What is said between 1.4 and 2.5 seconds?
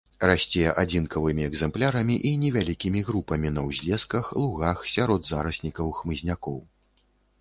экземплярамі і